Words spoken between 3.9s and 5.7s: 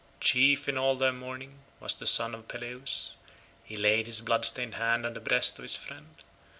his blood stained hand on the breast of